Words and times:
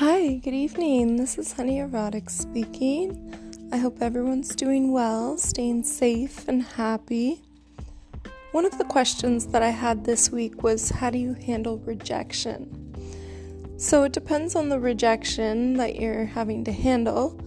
Hi, 0.00 0.36
good 0.36 0.54
evening. 0.54 1.16
This 1.16 1.36
is 1.36 1.52
Honey 1.52 1.80
Erotic 1.80 2.30
speaking. 2.30 3.68
I 3.70 3.76
hope 3.76 4.00
everyone's 4.00 4.56
doing 4.56 4.92
well, 4.92 5.36
staying 5.36 5.82
safe 5.82 6.48
and 6.48 6.62
happy. 6.62 7.42
One 8.52 8.64
of 8.64 8.78
the 8.78 8.84
questions 8.84 9.48
that 9.48 9.62
I 9.62 9.68
had 9.68 10.06
this 10.06 10.30
week 10.30 10.62
was 10.62 10.88
how 10.88 11.10
do 11.10 11.18
you 11.18 11.34
handle 11.34 11.80
rejection? 11.80 12.64
So 13.76 14.04
it 14.04 14.12
depends 14.12 14.56
on 14.56 14.70
the 14.70 14.80
rejection 14.80 15.74
that 15.74 15.96
you're 15.96 16.24
having 16.24 16.64
to 16.64 16.72
handle 16.72 17.38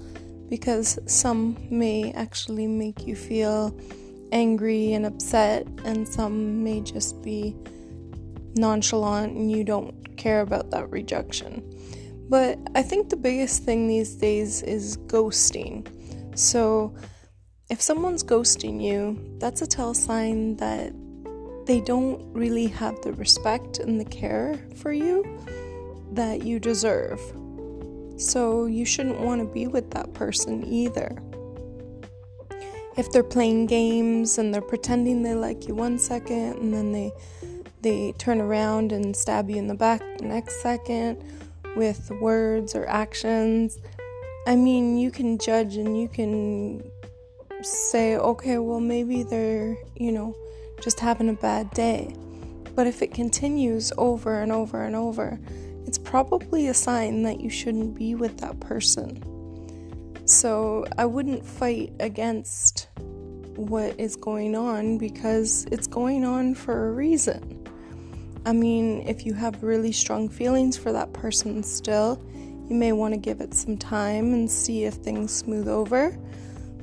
because 0.48 1.00
some 1.08 1.58
may 1.72 2.14
actually 2.14 2.68
make 2.68 3.08
you 3.08 3.16
feel 3.16 3.76
angry 4.32 4.94
and 4.94 5.08
upset, 5.08 5.66
and 5.86 6.08
some 6.08 6.64
may 6.64 6.82
just 6.82 7.20
be 7.24 7.56
nonchalant 8.54 9.36
and 9.36 9.50
you 9.50 9.64
don't 9.64 10.16
care 10.18 10.42
about 10.42 10.70
that 10.70 10.92
rejection. 10.92 11.68
But 12.34 12.58
I 12.74 12.82
think 12.82 13.12
the 13.12 13.16
biggest 13.16 13.62
thing 13.62 13.88
these 13.88 14.16
days 14.16 14.64
is 14.64 14.98
ghosting. 15.06 15.88
So 16.36 16.96
if 17.70 17.80
someone's 17.80 18.24
ghosting 18.24 18.82
you, 18.82 19.24
that's 19.38 19.62
a 19.62 19.68
tell 19.68 19.94
sign 19.94 20.56
that 20.56 20.94
they 21.68 21.80
don't 21.80 22.34
really 22.34 22.66
have 22.66 23.00
the 23.04 23.14
respect 23.14 23.78
and 23.78 24.02
the 24.02 24.06
care 24.06 24.60
for 24.78 24.92
you 24.92 25.24
that 26.14 26.42
you 26.42 26.60
deserve. 26.60 27.22
So 28.18 28.66
you 28.66 28.84
shouldn't 28.84 29.20
want 29.20 29.42
to 29.42 29.46
be 29.46 29.68
with 29.68 29.92
that 29.92 30.16
person 30.16 30.66
either. 30.66 31.16
If 32.98 33.12
they're 33.12 33.22
playing 33.22 33.68
games 33.68 34.40
and 34.40 34.52
they're 34.52 34.64
pretending 34.64 35.22
they 35.22 35.36
like 35.36 35.68
you 35.68 35.76
one 35.76 36.00
second 36.00 36.58
and 36.58 36.74
then 36.74 36.94
they 36.94 37.12
they 37.84 38.14
turn 38.14 38.42
around 38.42 38.92
and 38.92 39.16
stab 39.16 39.52
you 39.52 39.58
in 39.58 39.68
the 39.68 39.76
back 39.76 40.02
the 40.18 40.26
next 40.26 40.64
second 40.64 41.22
with 41.76 42.12
words 42.22 42.76
or 42.76 42.88
actions. 42.88 43.80
I 44.48 44.56
mean, 44.56 44.98
you 44.98 45.12
can 45.12 45.38
judge 45.38 45.76
and 45.76 46.00
you 46.00 46.08
can 46.08 46.84
say, 47.62 48.18
okay, 48.18 48.58
well, 48.58 48.80
maybe 48.80 49.24
they're, 49.24 49.78
you 49.96 50.12
know, 50.12 50.36
just 50.82 51.00
having 51.00 51.30
a 51.30 51.34
bad 51.34 51.72
day. 51.72 52.16
But 52.76 52.88
if 52.88 53.02
it 53.02 53.14
continues 53.14 53.94
over 53.98 54.42
and 54.42 54.52
over 54.52 54.84
and 54.84 54.96
over, 54.96 55.40
it's 55.86 55.98
probably 55.98 56.68
a 56.68 56.74
sign 56.74 57.24
that 57.24 57.40
you 57.40 57.50
shouldn't 57.50 57.96
be 57.96 58.16
with 58.16 58.38
that 58.40 58.60
person. 58.60 59.22
So 60.26 60.86
I 60.98 61.06
wouldn't 61.06 61.46
fight 61.46 61.94
against 62.00 62.88
what 63.56 64.00
is 64.00 64.16
going 64.16 64.56
on 64.56 64.98
because 64.98 65.66
it's 65.72 65.88
going 65.88 66.26
on 66.26 66.56
for 66.56 66.90
a 66.90 66.92
reason. 66.92 67.53
I 68.46 68.52
mean, 68.52 69.08
if 69.08 69.26
you 69.26 69.34
have 69.34 69.64
really 69.64 69.92
strong 69.92 70.28
feelings 70.28 70.78
for 70.78 70.92
that 70.92 71.14
person 71.14 71.64
still, 71.64 72.22
you 72.70 72.76
may 72.76 72.92
want 72.92 73.14
to 73.14 73.20
give 73.20 73.40
it 73.40 73.54
some 73.54 73.78
time 73.78 74.34
and 74.34 74.50
see 74.50 74.84
if 74.84 74.96
things 74.96 75.34
smooth 75.34 75.68
over. 75.68 76.18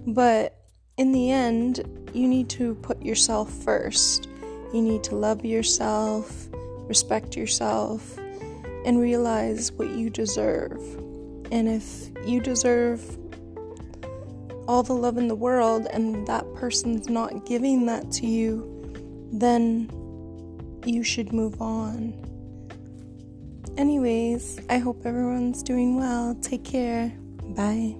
But 0.07 0.57
in 0.97 1.13
the 1.13 1.31
end, 1.31 2.09
you 2.15 2.29
need 2.29 2.49
to 2.51 2.75
put 2.77 3.03
yourself 3.03 3.51
first. 3.51 4.29
You 4.73 4.83
need 4.83 5.03
to 5.05 5.17
love 5.17 5.45
yourself, 5.45 6.49
respect 6.89 7.37
yourself, 7.37 8.19
and 8.87 8.99
realize 8.99 9.73
what 9.73 9.91
you 9.91 10.09
deserve. 10.11 10.79
And 11.51 11.69
if 11.69 12.11
you 12.27 12.41
deserve 12.41 13.19
all 14.67 14.83
the 14.83 14.95
love 14.95 15.19
in 15.19 15.29
the 15.29 15.35
world 15.35 15.87
and 15.93 16.27
that 16.27 16.45
person's 16.55 17.09
not 17.09 17.45
giving 17.45 17.87
that 17.87 18.11
to 18.13 18.27
you, 18.27 19.29
then 19.33 19.91
you 20.87 21.03
should 21.03 21.33
move 21.33 21.61
on. 21.61 22.15
Anyways, 23.77 24.61
I 24.69 24.79
hope 24.79 25.07
everyone's 25.07 25.63
doing 25.63 25.97
well. 25.97 26.35
Take 26.43 26.65
care. 26.65 27.13
Bye. 27.57 27.97